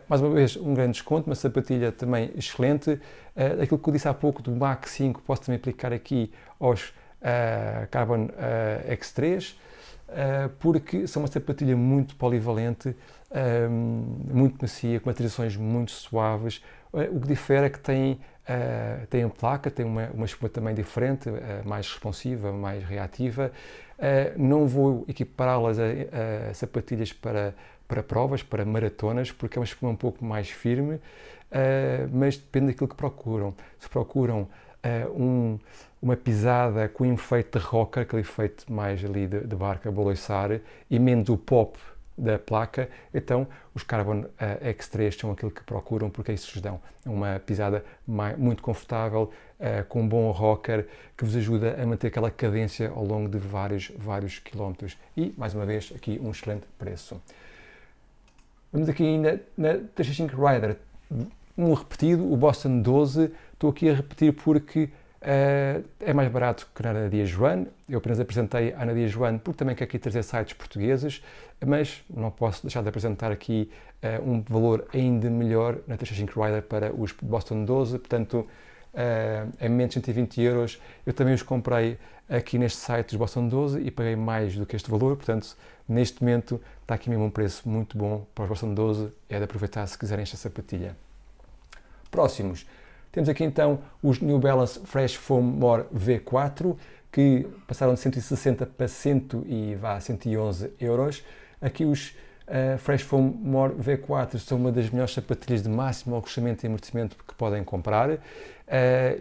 mais 0.08 0.22
uma 0.22 0.30
vez, 0.34 0.56
um 0.56 0.74
grande 0.74 0.94
desconto, 0.94 1.28
uma 1.28 1.36
sapatilha 1.36 1.92
também 1.92 2.32
excelente. 2.36 2.92
Uh, 2.92 3.62
aquilo 3.62 3.80
que 3.80 3.90
eu 3.90 3.94
disse 3.94 4.08
há 4.08 4.14
pouco 4.14 4.42
do 4.42 4.52
Mach 4.52 4.88
5, 4.88 5.22
posso 5.24 5.44
também 5.44 5.58
aplicar 5.58 5.92
aqui 5.92 6.32
aos 6.60 6.94
uh, 7.28 7.88
Carbon 7.90 8.26
uh, 8.26 8.94
X3, 8.96 9.54
uh, 9.54 10.50
porque 10.60 11.08
são 11.08 11.22
uma 11.22 11.28
sapatilha 11.28 11.76
muito 11.76 12.16
polivalente, 12.16 12.96
muito 14.30 14.58
macia, 14.62 15.02
com 15.02 15.10
materializações 15.10 15.58
muito 15.58 15.92
suaves. 15.92 16.64
o 16.94 17.20
que 17.20 17.28
difere 17.28 17.66
é 17.66 17.70
que 17.70 17.80
tem, 17.80 18.22
tem 19.10 19.28
placa, 19.28 19.70
tem 19.70 19.86
uma, 19.86 20.10
uma 20.14 20.26
espuma 20.26 20.48
também 20.48 20.74
diferente, 20.74 21.30
mais 21.66 21.90
responsiva, 21.90 22.54
mais 22.54 22.86
reativa. 22.86 23.52
não 24.38 24.66
vou 24.66 25.04
equipará-las 25.10 25.78
a, 25.78 26.50
a 26.50 26.54
sapatilhas 26.54 27.12
para 27.12 27.54
para 27.86 28.02
provas, 28.02 28.42
para 28.44 28.64
maratonas, 28.64 29.32
porque 29.32 29.58
é 29.58 29.60
uma 29.60 29.66
espuma 29.66 29.92
um 29.92 29.96
pouco 29.96 30.24
mais 30.24 30.50
firme, 30.50 31.00
mas 32.12 32.38
depende 32.38 32.68
daquilo 32.68 32.88
que 32.88 32.96
procuram. 32.96 33.54
Se 33.78 33.90
procuram 33.90 34.48
uh, 34.84 35.22
um, 35.22 35.60
uma 36.02 36.16
pisada 36.16 36.88
com 36.90 37.06
efeito 37.06 37.60
de 37.60 37.66
rocker, 37.66 38.04
aquele 38.04 38.22
efeito 38.22 38.72
mais 38.72 39.04
ali 39.04 39.28
de, 39.28 39.42
de 39.42 39.56
barca, 39.56 39.92
boloiçar, 39.92 40.60
e 40.90 41.00
menos 41.00 41.30
o 41.30 41.38
pop 41.38 41.78
da 42.18 42.40
placa, 42.40 42.90
então 43.14 43.48
os 43.76 43.84
Carbon 43.84 44.22
uh, 44.22 44.66
X3 44.74 45.20
são 45.20 45.32
aquilo 45.32 45.52
que 45.52 45.64
procuram 45.64 46.10
porque 46.10 46.34
isso 46.34 46.52
vos 46.52 46.62
dão 46.62 46.82
uma 47.06 47.40
pisada 47.40 47.86
mais, 48.08 48.36
muito 48.38 48.64
confortável, 48.64 49.32
uh, 49.60 49.86
com 49.88 50.02
um 50.02 50.08
bom 50.08 50.32
rocker 50.32 50.88
que 51.16 51.24
vos 51.24 51.36
ajuda 51.36 51.80
a 51.80 51.86
manter 51.86 52.08
aquela 52.08 52.32
cadência 52.32 52.90
ao 52.90 53.06
longo 53.06 53.30
de 53.30 53.38
vários, 53.38 53.92
vários 53.96 54.40
quilómetros. 54.40 54.98
E, 55.16 55.34
mais 55.38 55.54
uma 55.54 55.66
vez, 55.66 55.94
aqui 55.96 56.20
um 56.22 56.32
excelente 56.32 56.66
preço. 56.80 57.22
Vamos 58.74 58.90
aqui 58.90 59.04
ainda 59.04 59.42
na 59.56 59.74
365 59.96 60.46
Rider, 60.46 60.78
um 61.58 61.74
repetido, 61.74 62.32
o 62.32 62.38
Boston 62.38 62.82
12, 62.82 63.32
estou 63.54 63.70
aqui 63.70 63.90
a 63.90 63.94
repetir 63.94 64.34
porque 64.34 64.90
Uh, 65.18 65.84
é 66.00 66.14
mais 66.14 66.32
barato 66.32 66.68
que 66.74 66.84
na 66.84 66.94
Nadia 66.94 67.26
Joan. 67.26 67.66
Eu 67.90 67.98
apenas 67.98 68.20
apresentei 68.20 68.74
a 68.74 68.86
Nadia 68.86 69.08
Joan 69.08 69.40
porque 69.40 69.58
também 69.58 69.76
quero 69.76 69.90
aqui 69.90 69.98
trazer 69.98 70.24
sites 70.24 70.54
portugueses, 70.54 71.24
mas 71.66 72.04
não 72.10 72.30
posso 72.30 72.62
deixar 72.62 72.84
de 72.84 72.90
apresentar 72.90 73.32
aqui 73.32 73.70
uh, 74.04 74.30
um 74.30 74.42
valor 74.42 74.88
ainda 74.94 75.30
melhor 75.30 75.80
na 75.88 75.98
365 75.98 76.42
Rider 76.42 76.62
para 76.62 76.94
os 76.94 77.12
Boston 77.12 77.66
12, 77.66 77.98
portanto, 77.98 78.48
uh, 78.94 79.70
menos 79.70 79.90
de 79.90 79.94
120 79.96 80.42
euros. 80.42 80.82
Eu 81.06 81.14
também 81.14 81.34
os 81.34 81.42
comprei 81.42 81.98
aqui 82.30 82.60
neste 82.60 82.78
site 82.78 83.10
dos 83.10 83.18
Boston 83.18 83.48
12 83.48 83.82
e 83.82 83.90
paguei 83.90 84.16
mais 84.16 84.56
do 84.56 84.66
que 84.66 84.76
este 84.76 84.90
valor, 84.90 85.16
portanto, 85.16 85.58
neste 85.90 86.22
momento 86.22 86.62
está 86.84 86.94
aqui 86.94 87.10
mesmo 87.10 87.26
um 87.26 87.30
preço 87.32 87.68
muito 87.68 87.98
bom 87.98 88.26
para 88.36 88.44
os 88.44 88.50
Boston 88.50 88.74
12, 88.74 89.12
é 89.28 89.40
de 89.40 89.44
aproveitar 89.44 89.86
se 89.88 89.98
quiserem 89.98 90.24
esta 90.24 90.38
sapatilha. 90.38 90.96
Próximos. 92.18 92.66
Temos 93.12 93.30
aqui 93.30 93.44
então 93.44 93.78
os 94.02 94.20
New 94.20 94.40
Balance 94.40 94.80
Fresh 94.86 95.14
Foam 95.14 95.44
More 95.44 95.84
V4, 95.96 96.76
que 97.12 97.46
passaram 97.68 97.94
de 97.94 98.00
160 98.00 98.66
para 98.66 98.88
100 98.88 99.28
e 99.46 99.76
vá, 99.76 100.00
111 100.00 100.72
euros. 100.82 101.24
Aqui 101.62 101.86
os 101.86 102.16
Uh, 102.48 102.78
Fresh 102.78 103.02
Foam 103.02 103.24
More 103.24 103.74
V4 103.74 104.38
são 104.38 104.58
uma 104.58 104.72
das 104.72 104.90
melhores 104.90 105.14
sapatilhas 105.14 105.62
de 105.62 105.68
máximo 105.68 106.16
alojamento 106.16 106.66
e 106.66 106.68
amortecimento 106.68 107.18
que 107.28 107.36
podem 107.36 107.62
comprar. 107.62 108.10
Uh, 108.10 108.20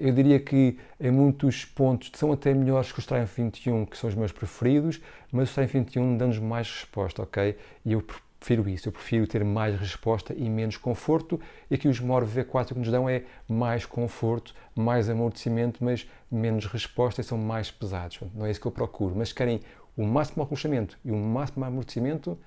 eu 0.00 0.12
diria 0.12 0.38
que 0.38 0.78
em 1.00 1.10
muitos 1.10 1.64
pontos 1.64 2.12
são 2.14 2.30
até 2.30 2.54
melhores 2.54 2.92
que 2.92 3.00
os 3.00 3.04
Triumph 3.04 3.36
21, 3.36 3.84
que 3.84 3.98
são 3.98 4.08
os 4.08 4.14
meus 4.14 4.30
preferidos, 4.30 5.00
mas 5.32 5.48
os 5.48 5.54
Triumph 5.56 5.72
21 5.72 6.16
dão-nos 6.16 6.38
mais 6.38 6.70
resposta, 6.70 7.20
ok? 7.20 7.58
E 7.84 7.94
eu 7.94 8.04
prefiro 8.46 8.68
isso, 8.68 8.88
eu 8.88 8.92
prefiro 8.92 9.26
ter 9.26 9.44
mais 9.44 9.74
resposta 9.74 10.32
e 10.32 10.48
menos 10.48 10.76
conforto. 10.76 11.40
E 11.68 11.74
aqui 11.74 11.88
os 11.88 11.98
More 11.98 12.24
V4 12.24 12.68
que 12.68 12.78
nos 12.78 12.88
dão 12.88 13.08
é 13.08 13.24
mais 13.48 13.84
conforto, 13.84 14.54
mais 14.72 15.10
amortecimento, 15.10 15.82
mas 15.82 16.08
menos 16.30 16.66
resposta 16.66 17.20
e 17.20 17.24
são 17.24 17.36
mais 17.36 17.72
pesados. 17.72 18.20
Não 18.32 18.46
é 18.46 18.50
isso 18.52 18.60
que 18.60 18.66
eu 18.66 18.70
procuro. 18.70 19.16
Mas 19.16 19.30
se 19.30 19.34
querem 19.34 19.60
o 19.96 20.04
máximo 20.04 20.44
alojamento 20.44 20.96
e 21.04 21.10
o 21.10 21.16
máximo 21.16 21.64
amortecimento, 21.64 22.38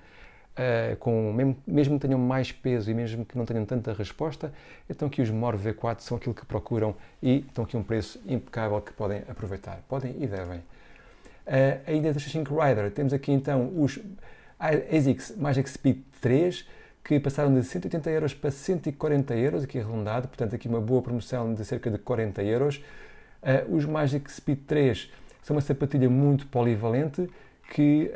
Uh, 0.50 0.96
com, 0.96 1.32
mesmo, 1.32 1.56
mesmo, 1.64 1.94
que 1.94 2.06
tenham 2.06 2.18
mais 2.18 2.50
peso 2.50 2.90
e 2.90 2.92
mesmo 2.92 3.24
que 3.24 3.38
não 3.38 3.46
tenham 3.46 3.64
tanta 3.64 3.94
resposta, 3.94 4.52
então 4.90 5.06
aqui 5.06 5.22
os 5.22 5.30
More 5.30 5.56
V4 5.56 6.00
são 6.00 6.16
aquilo 6.16 6.34
que 6.34 6.44
procuram 6.44 6.94
e 7.22 7.38
estão 7.38 7.64
aqui 7.64 7.76
um 7.76 7.84
preço 7.84 8.20
impecável 8.26 8.78
que 8.82 8.92
podem 8.92 9.22
aproveitar. 9.28 9.80
Podem 9.88 10.16
e 10.18 10.26
devem. 10.26 10.58
Uh, 10.58 11.80
ainda 11.86 12.12
da 12.12 12.20
Sync 12.20 12.50
Rider, 12.50 12.90
temos 12.90 13.12
aqui 13.12 13.30
então 13.30 13.72
os 13.80 14.00
ASICS 14.60 15.36
Magic 15.36 15.68
Speed 15.70 15.98
3, 16.20 16.68
que 17.02 17.18
passaram 17.18 17.52
de 17.54 17.64
180 17.64 18.10
euros 18.10 18.34
para 18.34 18.50
140 18.50 19.34
euros, 19.34 19.64
aqui 19.64 19.78
arredondado, 19.78 20.28
portanto 20.28 20.54
aqui 20.54 20.68
uma 20.68 20.80
boa 20.80 21.02
promoção 21.02 21.54
de 21.54 21.64
cerca 21.64 21.90
de 21.90 21.98
40 21.98 22.42
euros. 22.42 22.84
Uh, 23.42 23.74
os 23.74 23.86
Magic 23.86 24.30
Speed 24.30 24.60
3 24.66 25.10
são 25.42 25.56
uma 25.56 25.62
sapatilha 25.62 26.10
muito 26.10 26.46
polivalente, 26.46 27.28
que, 27.72 28.10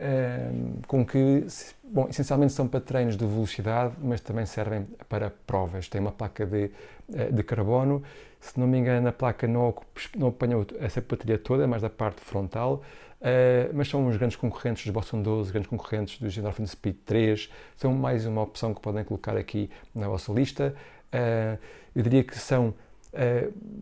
com 0.88 1.06
que 1.06 1.46
Bom, 1.94 2.08
essencialmente 2.08 2.52
são 2.52 2.66
para 2.66 2.80
treinos 2.80 3.16
de 3.16 3.24
velocidade, 3.24 3.94
mas 4.02 4.20
também 4.20 4.44
servem 4.46 4.84
para 5.08 5.30
provas. 5.46 5.86
Tem 5.88 6.00
uma 6.00 6.10
placa 6.10 6.44
de, 6.44 6.68
eh, 7.14 7.30
de 7.30 7.42
carbono. 7.44 8.02
Se 8.44 8.60
não 8.60 8.66
me 8.66 8.76
engano, 8.76 9.08
a 9.08 9.12
placa 9.12 9.48
não, 9.48 9.74
não 10.14 10.28
apanhou 10.28 10.66
a 10.78 10.88
sapatilha 10.90 11.38
toda, 11.38 11.66
mas 11.66 11.80
da 11.80 11.88
parte 11.88 12.20
frontal. 12.20 12.82
Uh, 13.18 13.72
mas 13.72 13.88
são 13.88 14.06
os 14.06 14.18
grandes 14.18 14.36
concorrentes 14.36 14.84
dos 14.84 14.92
Boston 14.92 15.22
12, 15.22 15.50
grandes 15.50 15.70
concorrentes 15.70 16.20
dos 16.20 16.36
Endorphin 16.36 16.66
Speed 16.66 16.96
3. 17.06 17.50
São 17.74 17.94
mais 17.94 18.26
uma 18.26 18.42
opção 18.42 18.74
que 18.74 18.82
podem 18.82 19.02
colocar 19.02 19.34
aqui 19.34 19.70
na 19.94 20.08
vossa 20.08 20.30
lista. 20.30 20.74
Uh, 21.06 21.58
eu 21.96 22.02
diria 22.02 22.22
que 22.22 22.38
são 22.38 22.74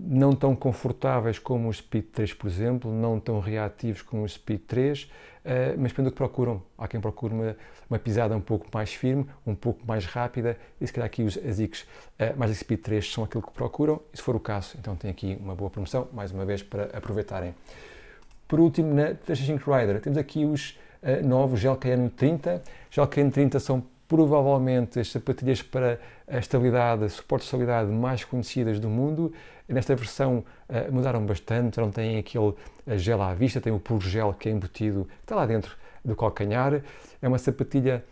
não 0.05 0.35
tão 0.35 0.55
confortáveis 0.55 1.39
como 1.39 1.69
o 1.69 1.73
Speed 1.73 2.05
3, 2.13 2.35
por 2.35 2.49
exemplo, 2.49 2.93
não 2.93 3.19
tão 3.19 3.41
reativos 3.41 4.03
como 4.03 4.25
o 4.25 4.29
Speed 4.29 4.61
3, 4.67 5.03
uh, 5.05 5.09
mas 5.79 5.93
do 5.93 6.11
que 6.11 6.17
procuram. 6.17 6.63
Há 6.77 6.87
quem 6.87 7.01
procure 7.01 7.33
uma, 7.33 7.57
uma, 7.89 7.99
pisada 7.99 8.37
um 8.37 8.41
pouco 8.41 8.67
mais 8.73 8.93
firme, 8.93 9.27
um 9.47 9.55
pouco 9.55 9.87
mais 9.87 10.05
rápida, 10.05 10.59
e 10.81 10.87
se 10.87 10.93
calhar 10.93 11.07
aqui 11.07 11.23
os 11.23 11.39
ASICs 11.39 11.83
uh, 11.83 12.37
mais 12.37 12.57
Speed 12.57 12.81
3 12.81 13.13
são 13.13 13.25
aquilo 13.25 13.43
que 13.43 13.53
procuram, 13.53 14.01
e 14.13 14.17
se 14.17 14.23
for 14.23 14.37
o 14.37 14.41
caso, 14.41 14.77
então 14.79 14.97
tem 14.97 15.11
aqui 15.11 15.39
uma 15.41 15.55
boa 15.55 15.71
promoção, 15.71 16.09
mais 16.13 16.31
uma 16.31 16.45
vez, 16.45 16.63
para 16.63 16.85
aproveitarem. 16.97 17.55
Por 18.47 18.61
último, 18.61 18.93
na 18.93 19.15
Trashing 19.15 19.57
Rider, 19.57 20.01
temos 20.01 20.19
aqui 20.19 20.45
os 20.45 20.79
novos 21.25 21.59
Gel 21.59 21.77
KN 21.77 22.11
30. 22.15 22.63
Gel 22.91 23.07
KN 23.09 23.31
30 23.31 23.59
são 23.59 23.83
provavelmente 24.13 25.01
as 25.01 25.11
sapatilhas 25.11 25.63
para 25.63 25.99
a 26.29 26.37
estabilidade, 26.37 27.09
suporte 27.09 27.45
de 27.45 27.47
estabilidade 27.47 27.91
mais 27.91 28.23
conhecidas 28.23 28.79
do 28.79 28.87
mundo. 28.87 29.33
Nesta 29.67 29.97
versão 29.97 30.45
uh, 30.69 30.93
mudaram 30.93 31.25
bastante, 31.25 31.81
não 31.81 31.91
têm 31.91 32.19
aquele 32.19 32.53
eh, 32.87 32.99
gel 32.99 33.23
à 33.23 33.33
vista, 33.33 33.59
tem 33.59 33.73
o 33.73 33.79
puro 33.79 34.03
gel 34.03 34.35
que 34.35 34.51
é 34.51 34.53
embutido, 34.53 35.07
que 35.07 35.25
está 35.25 35.35
lá 35.35 35.47
dentro 35.47 35.75
do 36.05 36.15
calcanhar. 36.15 36.83
É 37.23 37.27
uma 37.27 37.39
sapatilha, 37.39 38.05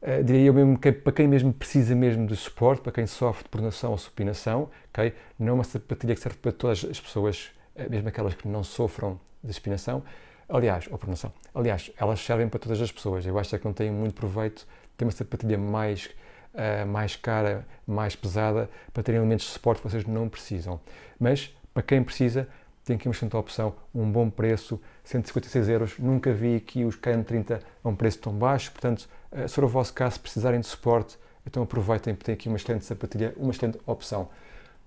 uh, 0.00 0.24
diria 0.24 0.46
eu 0.46 0.54
mesmo, 0.54 0.78
que 0.78 0.90
para 0.90 1.12
quem 1.12 1.28
mesmo 1.28 1.52
precisa 1.52 1.94
mesmo 1.94 2.26
de 2.26 2.34
suporte, 2.34 2.80
para 2.80 2.92
quem 2.92 3.06
sofre 3.06 3.42
de 3.42 3.50
pronação 3.50 3.90
ou 3.90 3.98
supinação, 3.98 4.70
okay? 4.88 5.12
não 5.38 5.48
é 5.48 5.52
uma 5.52 5.64
sapatilha 5.64 6.14
que 6.14 6.20
serve 6.22 6.38
para 6.38 6.52
todas 6.52 6.82
as 6.82 6.98
pessoas, 6.98 7.50
mesmo 7.90 8.08
aquelas 8.08 8.32
que 8.32 8.48
não 8.48 8.64
sofram 8.64 9.20
de 9.44 9.52
supinação. 9.52 10.02
Aliás, 10.48 10.88
ou 10.90 10.96
pronação. 10.96 11.30
Aliás, 11.54 11.90
elas 11.98 12.20
servem 12.20 12.48
para 12.48 12.60
todas 12.60 12.80
as 12.80 12.90
pessoas. 12.90 13.26
Eu 13.26 13.36
acho 13.38 13.54
é 13.54 13.58
que 13.58 13.64
não 13.64 13.72
têm 13.72 13.90
muito 13.90 14.14
proveito 14.14 14.64
ter 14.96 15.04
uma 15.04 15.10
sapatilha 15.10 15.58
mais, 15.58 16.10
uh, 16.54 16.86
mais 16.86 17.16
cara, 17.16 17.66
mais 17.86 18.16
pesada, 18.16 18.68
para 18.92 19.02
terem 19.02 19.20
elementos 19.20 19.46
de 19.46 19.52
suporte 19.52 19.82
que 19.82 19.88
vocês 19.88 20.04
não 20.04 20.28
precisam. 20.28 20.80
Mas, 21.18 21.54
para 21.72 21.82
quem 21.82 22.02
precisa, 22.02 22.48
tem 22.84 22.96
aqui 22.96 23.08
uma 23.08 23.12
excelente 23.12 23.36
opção, 23.36 23.74
um 23.94 24.10
bom 24.10 24.30
preço, 24.30 24.80
156 25.04 25.68
euros. 25.68 25.98
Nunca 25.98 26.32
vi 26.32 26.56
aqui 26.56 26.84
os 26.84 26.96
KN30 26.96 27.60
a 27.82 27.88
um 27.88 27.94
preço 27.94 28.18
tão 28.18 28.32
baixo, 28.32 28.72
portanto, 28.72 29.08
uh, 29.32 29.48
se 29.48 29.54
for 29.54 29.64
o 29.64 29.68
vosso 29.68 29.92
caso, 29.92 30.20
precisarem 30.20 30.60
de 30.60 30.66
suporte, 30.66 31.18
então 31.46 31.62
aproveitem, 31.62 32.14
porque 32.14 32.26
tem 32.26 32.34
aqui 32.34 32.48
uma 32.48 32.56
excelente 32.56 32.84
sapatilha, 32.84 33.34
uma 33.36 33.50
excelente 33.50 33.78
opção. 33.86 34.28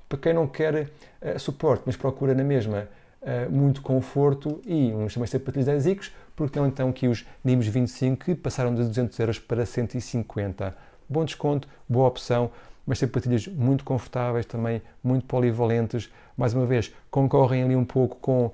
Para 0.08 0.18
quem 0.18 0.34
não 0.34 0.48
quer 0.48 0.90
uh, 1.22 1.40
suporte, 1.40 1.84
mas 1.86 1.96
procura 1.96 2.34
na 2.34 2.44
mesma 2.44 2.88
muito 3.52 3.82
conforto 3.82 4.62
e 4.66 4.94
uns 4.94 5.14
também 5.14 5.28
sapatilhas 5.28 5.68
ASICS, 5.68 6.10
porque 6.40 6.58
tem 6.58 6.66
então 6.66 6.88
aqui 6.88 7.06
os 7.06 7.26
NIMS 7.44 7.68
25 7.68 8.24
que 8.24 8.34
passaram 8.34 8.74
de 8.74 8.82
200 8.82 9.20
euros 9.20 9.40
para 9.40 9.66
150. 9.66 10.74
Bom 11.10 11.26
desconto, 11.26 11.68
boa 11.88 12.08
opção, 12.08 12.50
mas 12.88 13.00
sapatilhas 13.00 13.46
muito 13.46 13.84
confortáveis, 13.84 14.46
também 14.46 14.82
muito 15.04 15.26
polivalentes. 15.26 16.10
Mais 16.38 16.54
uma 16.54 16.66
vez, 16.66 16.94
concorrem 17.12 17.64
ali 17.64 17.76
um 17.76 17.84
pouco 17.84 18.16
com 18.22 18.46
uh, 18.46 18.54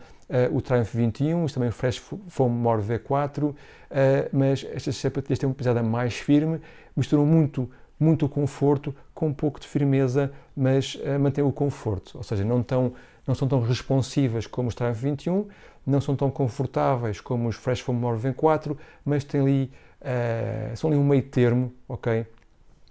o 0.51 0.62
Triumph 0.62 0.96
21, 0.96 1.46
também 1.46 1.70
o 1.70 1.72
Fresh 1.72 2.01
Foam 2.27 2.50
More 2.50 2.82
V4, 2.82 3.44
uh, 3.44 3.56
mas 4.34 4.65
estas 4.74 4.98
sapatilhas 4.98 5.38
têm 5.38 5.48
uma 5.48 5.54
pesada 5.54 5.84
mais 5.84 6.15
firme, 6.15 6.60
misturam 6.98 7.24
muito 7.24 7.70
muito 7.98 8.27
conforto 8.27 8.94
com 9.13 9.27
um 9.27 9.34
pouco 9.34 9.58
de 9.58 9.68
firmeza, 9.68 10.34
mas 10.58 10.96
uh, 10.96 11.20
mantém 11.20 11.44
o 11.44 11.51
conforto, 11.51 12.18
ou 12.18 12.24
seja, 12.24 12.44
não, 12.44 12.62
tão, 12.62 12.94
não 13.27 13.34
são 13.34 13.48
tão 13.48 13.62
responsivas 13.62 14.46
como 14.48 14.70
os 14.70 14.75
Triumph 14.75 14.98
21, 14.98 15.48
não 15.86 16.01
são 16.01 16.15
tão 16.15 16.29
confortáveis 16.32 17.20
como 17.22 17.48
os 17.48 17.55
Fresh 17.55 17.82
Foam 17.82 17.96
More 17.96 18.20
V4, 18.20 18.77
mas 19.03 19.24
têm 19.24 19.41
ali, 19.41 19.72
uh, 20.01 20.75
são 20.75 20.89
ali 20.89 21.00
um 21.00 21.03
meio 21.03 21.24
termo, 21.24 21.74
ok? 21.88 22.25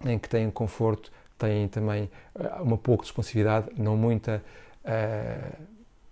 Em 0.04 0.18
que 0.18 0.28
têm 0.28 0.50
conforto, 0.50 1.10
têm 1.38 1.68
também 1.68 2.10
uh, 2.34 2.62
uma 2.62 2.78
pouca 2.78 3.04
responsividade, 3.04 3.68
não 3.76 3.96
muita, 3.96 4.42
uh, 4.84 5.64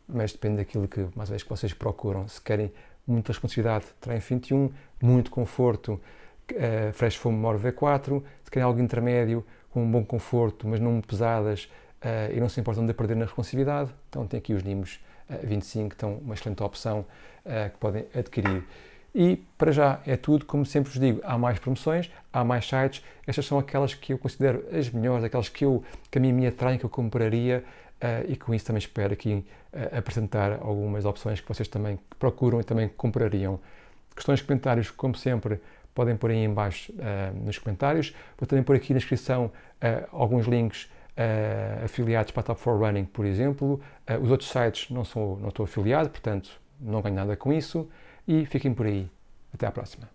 mas 0.08 0.32
depende 0.32 0.56
daquilo 0.56 0.88
que, 0.88 1.00
mais 1.14 1.28
uma 1.28 1.34
vez, 1.34 1.42
que 1.42 1.50
vocês 1.50 1.72
procuram. 1.72 2.26
Se 2.26 2.40
querem 2.40 2.72
muita 3.06 3.32
responsividade, 3.32 3.86
Triumph 4.00 4.28
21, 4.28 4.70
muito 5.00 5.30
conforto, 5.30 6.00
Fresh 6.92 7.16
Foam 7.16 7.32
More 7.32 7.58
V4, 7.58 8.22
se 8.44 8.50
querem 8.50 8.66
algo 8.66 8.78
intermédio, 8.78 9.44
com 9.70 9.82
um 9.82 9.90
bom 9.90 10.04
conforto, 10.04 10.68
mas 10.68 10.78
não 10.80 11.00
pesadas 11.00 11.70
e 12.34 12.40
não 12.40 12.48
se 12.48 12.60
importam 12.60 12.84
de 12.84 12.92
perder 12.92 13.16
na 13.16 13.24
responsividade, 13.24 13.90
então 14.08 14.26
tem 14.26 14.38
aqui 14.38 14.52
os 14.52 14.62
Nimos 14.62 14.98
25, 15.42 15.94
então 15.96 16.14
uma 16.16 16.34
excelente 16.34 16.62
opção 16.62 17.06
uh, 17.44 17.70
que 17.70 17.78
podem 17.78 18.06
adquirir. 18.14 18.64
E 19.14 19.36
para 19.58 19.70
já 19.72 20.00
é 20.06 20.16
tudo, 20.16 20.46
como 20.46 20.64
sempre 20.64 20.90
vos 20.90 20.98
digo, 20.98 21.20
há 21.22 21.36
mais 21.36 21.58
promoções, 21.58 22.10
há 22.32 22.42
mais 22.42 22.66
sites, 22.66 23.04
estas 23.26 23.44
são 23.44 23.58
aquelas 23.58 23.94
que 23.94 24.12
eu 24.12 24.18
considero 24.18 24.64
as 24.72 24.88
melhores, 24.88 25.24
aquelas 25.24 25.48
que, 25.48 25.64
eu, 25.64 25.84
que 26.10 26.18
a 26.18 26.20
mim 26.20 26.32
me 26.32 26.46
atraem, 26.46 26.78
que 26.78 26.84
eu 26.84 26.90
compraria 26.90 27.62
uh, 28.02 28.30
e 28.30 28.36
com 28.36 28.54
isso 28.54 28.64
também 28.64 28.78
espero 28.78 29.12
aqui 29.12 29.44
uh, 29.72 29.98
apresentar 29.98 30.52
algumas 30.62 31.04
opções 31.04 31.40
que 31.40 31.48
vocês 31.48 31.68
também 31.68 31.98
procuram 32.18 32.60
e 32.60 32.64
também 32.64 32.88
comprariam. 32.88 33.60
Questões, 34.14 34.40
comentários, 34.40 34.90
como 34.90 35.14
sempre, 35.14 35.60
podem 35.94 36.16
pôr 36.16 36.30
aí 36.30 36.38
em 36.38 36.52
baixo 36.52 36.92
nos 37.34 37.58
comentários. 37.58 38.14
Vou 38.38 38.46
também 38.46 38.62
pôr 38.62 38.76
aqui 38.76 38.92
na 38.92 38.98
descrição 38.98 39.50
alguns 40.10 40.46
links 40.46 40.90
uh, 41.16 41.84
afiliados 41.84 42.32
para 42.32 42.40
a 42.40 42.44
Top 42.44 42.62
4 42.62 42.78
Running, 42.80 43.04
por 43.04 43.24
exemplo. 43.24 43.80
Uh, 44.08 44.22
os 44.22 44.30
outros 44.30 44.50
sites 44.50 44.90
não, 44.90 45.04
sou, 45.04 45.38
não 45.38 45.48
estou 45.48 45.64
afiliado, 45.64 46.10
portanto 46.10 46.60
não 46.80 47.00
ganho 47.00 47.14
nada 47.14 47.36
com 47.36 47.52
isso. 47.52 47.88
E 48.26 48.46
fiquem 48.46 48.72
por 48.72 48.86
aí. 48.86 49.08
Até 49.52 49.66
à 49.66 49.70
próxima. 49.70 50.12